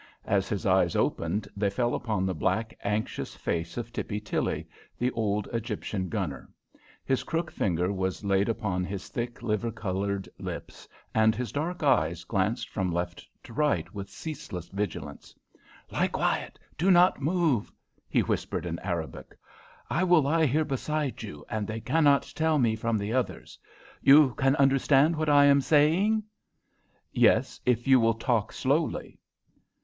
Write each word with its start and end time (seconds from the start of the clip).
As 0.25 0.49
his 0.49 0.65
eyes 0.65 0.95
opened 0.95 1.47
they 1.55 1.69
fell 1.69 1.93
upon 1.93 2.25
the 2.25 2.33
black, 2.33 2.75
anxious 2.83 3.35
face 3.35 3.77
of 3.77 3.93
Tippy 3.93 4.19
Tilly, 4.19 4.67
the 4.97 5.11
old 5.11 5.45
Egyptian 5.53 6.09
gunner. 6.09 6.49
His 7.05 7.21
crooked 7.21 7.53
finger 7.55 7.93
was 7.93 8.23
laid 8.23 8.49
upon 8.49 8.83
his 8.83 9.09
thick, 9.09 9.43
liver 9.43 9.69
coloured 9.69 10.27
lips, 10.39 10.87
and 11.13 11.35
his 11.35 11.51
dark 11.51 11.83
eyes 11.83 12.23
glanced 12.23 12.67
from 12.69 12.91
left 12.91 13.29
to 13.43 13.53
right 13.53 13.93
with 13.93 14.09
ceaseless 14.09 14.69
vigilance. 14.69 15.35
"Lie 15.91 16.07
quiet! 16.07 16.57
Do 16.79 16.89
not 16.89 17.21
move!" 17.21 17.71
he 18.09 18.21
whispered, 18.21 18.65
in 18.65 18.79
Arabic. 18.79 19.37
"I 19.87 20.03
will 20.03 20.23
lie 20.23 20.47
here 20.47 20.65
beside 20.65 21.21
you, 21.21 21.45
and 21.47 21.67
they 21.67 21.79
cannot 21.79 22.23
tell 22.35 22.57
me 22.57 22.75
from 22.75 22.97
the 22.97 23.13
others. 23.13 23.59
You 24.01 24.33
can 24.33 24.55
understand 24.55 25.15
what 25.15 25.29
I 25.29 25.45
am 25.45 25.61
saying?" 25.61 26.23
"Yes, 27.11 27.61
if 27.67 27.87
you 27.87 27.99
will 27.99 28.15
talk 28.15 28.51
slowly." 28.51 29.19